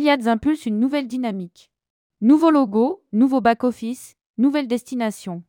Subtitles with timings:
[0.00, 1.70] Eliades impulse une nouvelle dynamique.
[2.22, 5.42] Nouveau logo, nouveau back-office, nouvelle destination.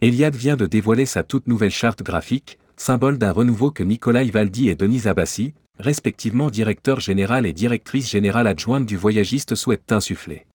[0.00, 4.68] Eliade vient de dévoiler sa toute nouvelle charte graphique, symbole d'un renouveau que Nicolas Ivaldi
[4.68, 10.46] et Denise Abassi, respectivement directeur général et directrice générale adjointe du voyagiste souhaitent insuffler.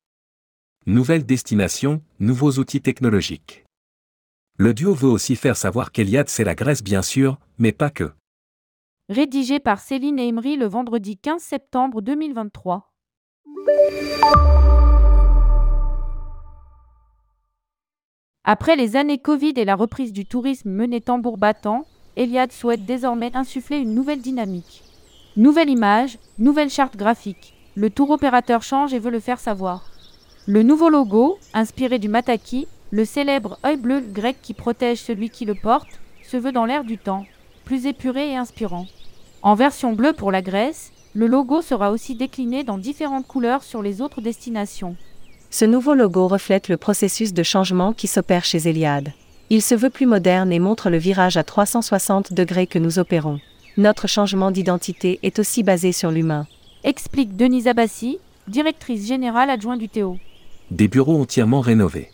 [0.86, 3.66] Nouvelle destination, nouveaux outils technologiques.
[4.60, 8.14] Le duo veut aussi faire savoir qu'Eliade c'est la Grèce bien sûr, mais pas que.
[9.10, 12.91] Rédigé par Céline Emery le vendredi 15 septembre 2023.
[18.44, 21.86] Après les années Covid et la reprise du tourisme menée tambour battant,
[22.18, 24.84] Eliade souhaite désormais insuffler une nouvelle dynamique.
[25.38, 27.54] Nouvelle image, nouvelle charte graphique.
[27.76, 29.90] Le tour opérateur change et veut le faire savoir.
[30.48, 35.46] Le nouveau logo, inspiré du mataki, le célèbre œil bleu grec qui protège celui qui
[35.46, 37.26] le porte, se veut dans l'air du temps,
[37.64, 38.88] plus épuré et inspirant.
[39.44, 43.82] En version bleue pour la Grèce, le logo sera aussi décliné dans différentes couleurs sur
[43.82, 44.96] les autres destinations.
[45.50, 49.12] Ce nouveau logo reflète le processus de changement qui s'opère chez Eliade.
[49.50, 53.40] Il se veut plus moderne et montre le virage à 360 degrés que nous opérons.
[53.76, 56.48] Notre changement d'identité est aussi basé sur l'humain.
[56.86, 60.18] Explique Denise Abassi, directrice générale adjointe du Théo.
[60.72, 62.10] Des bureaux entièrement rénovés.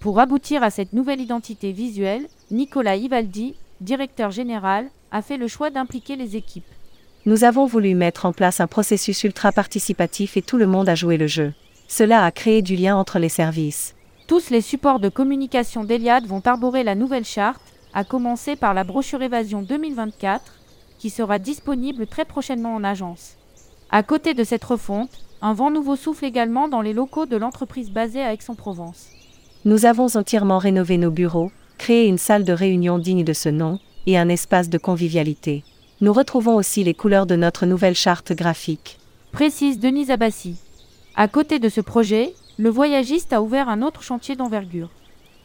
[0.00, 5.70] Pour aboutir à cette nouvelle identité visuelle, Nicolas Ivaldi, directeur général, a fait le choix
[5.70, 6.64] d'impliquer les équipes.
[7.26, 10.94] Nous avons voulu mettre en place un processus ultra participatif et tout le monde a
[10.94, 11.54] joué le jeu.
[11.88, 13.96] Cela a créé du lien entre les services.
[14.28, 17.60] Tous les supports de communication d'Eliade vont arborer la nouvelle charte,
[17.94, 20.54] à commencer par la brochure Évasion 2024,
[21.00, 23.34] qui sera disponible très prochainement en agence.
[23.90, 25.10] À côté de cette refonte,
[25.42, 29.08] un vent nouveau souffle également dans les locaux de l'entreprise basée à Aix-en-Provence.
[29.64, 33.80] Nous avons entièrement rénové nos bureaux, créé une salle de réunion digne de ce nom,
[34.06, 35.64] et un espace de convivialité.
[36.02, 38.98] Nous retrouvons aussi les couleurs de notre nouvelle charte graphique.
[39.32, 40.56] Précise Denise Abassi.
[41.14, 44.90] À côté de ce projet, le voyagiste a ouvert un autre chantier d'envergure.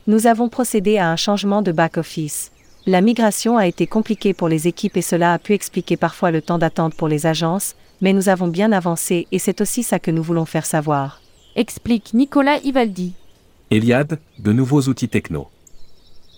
[0.08, 2.52] Nous avons procédé à un changement de back-office.
[2.86, 6.42] La migration a été compliquée pour les équipes et cela a pu expliquer parfois le
[6.42, 10.12] temps d'attente pour les agences, mais nous avons bien avancé et c'est aussi ça que
[10.12, 11.22] nous voulons faire savoir.
[11.56, 13.14] Explique Nicolas Ivaldi.
[13.70, 15.48] Eliade, de nouveaux outils techno.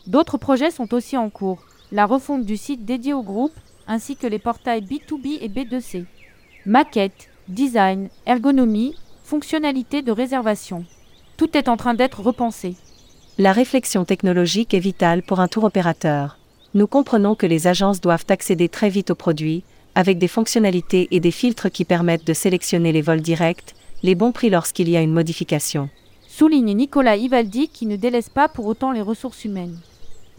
[0.06, 1.64] D'autres projets sont aussi en cours.
[1.92, 3.54] La refonte du site dédié au groupe,
[3.88, 6.06] ainsi que les portails B2B et B2C.
[6.66, 10.86] Maquette, design, ergonomie, fonctionnalité de réservation.
[11.38, 12.76] Tout est en train d'être repensé.
[13.38, 16.38] La réflexion technologique est vitale pour un tour opérateur.
[16.76, 19.64] Nous comprenons que les agences doivent accéder très vite aux produits,
[19.96, 24.32] avec des fonctionnalités et des filtres qui permettent de sélectionner les vols directs, les bons
[24.32, 25.90] prix lorsqu'il y a une modification.
[26.28, 29.80] Souligne Nicolas Ivaldi qui ne délaisse pas pour autant les ressources humaines.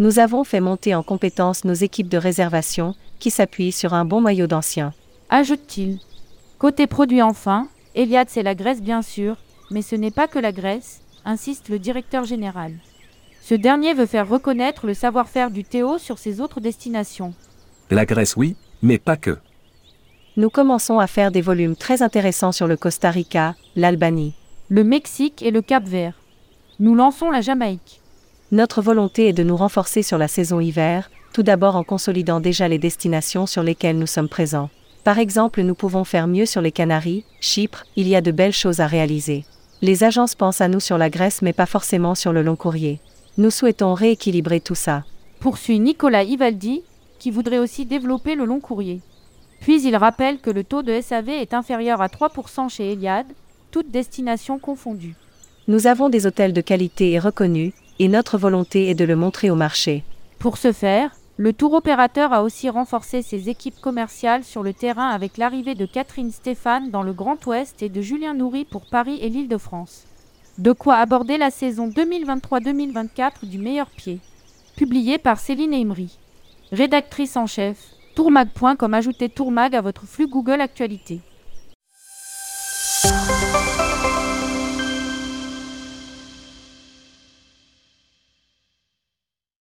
[0.01, 4.21] Nous avons fait monter en compétence nos équipes de réservation, qui s'appuient sur un bon
[4.21, 4.93] maillot d'anciens.
[5.31, 6.01] Ajoute-t-il.
[6.59, 9.37] Côté produit enfin, Eliade c'est la Grèce bien sûr,
[9.71, 12.73] mais ce n'est pas que la Grèce, insiste le directeur général.
[13.41, 17.35] Ce dernier veut faire reconnaître le savoir-faire du Théo sur ses autres destinations.
[17.91, 19.39] La Grèce oui, mais pas que.
[20.37, 24.35] Nous commençons à faire des volumes très intéressants sur le Costa Rica, l'Albanie,
[24.69, 26.19] le Mexique et le Cap-Vert.
[26.81, 28.01] Nous lançons la Jamaïque.
[28.55, 32.69] Notre volonté est de nous renforcer sur la saison hiver, tout d'abord en consolidant déjà
[32.69, 34.71] les destinations sur lesquelles nous sommes présents.
[35.03, 38.53] Par exemple, nous pouvons faire mieux sur les Canaries, Chypre, il y a de belles
[38.53, 39.45] choses à réaliser.
[39.83, 43.01] Les agences pensent à nous sur la Grèce mais pas forcément sur le long courrier.
[43.39, 45.03] Nous souhaitons rééquilibrer tout ça.
[45.41, 46.85] Poursuit Nicolas Ivaldi,
[47.19, 49.01] qui voudrait aussi développer le long courrier.
[49.63, 53.33] Puis il rappelle que le taux de SAV est inférieur à 3% chez Eliade,
[53.73, 55.17] toutes destinations confondues.
[55.67, 59.51] Nous avons des hôtels de qualité et reconnus, et notre volonté est de le montrer
[59.51, 60.05] au marché.
[60.39, 65.09] Pour ce faire, le tour opérateur a aussi renforcé ses équipes commerciales sur le terrain
[65.09, 69.19] avec l'arrivée de Catherine Stéphane dans le Grand Ouest et de Julien Nourry pour Paris
[69.21, 70.05] et l'Île-de-France.
[70.59, 74.21] De quoi aborder la saison 2023-2024 du meilleur pied.
[74.77, 76.19] Publié par Céline Emery.
[76.71, 77.79] Rédactrice en chef,
[78.15, 81.21] tourmag.com ajoutez tourmag à votre flux Google Actualité.